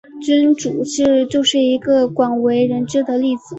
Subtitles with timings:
[0.19, 3.43] 君主制就是一个广为人知的例子。